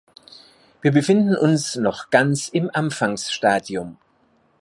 Wir 0.81 0.91
befinden 0.91 1.35
uns 1.35 1.75
noch 1.75 2.09
ganz 2.09 2.49
im 2.49 2.71
Anfangsstadium. 2.73 3.97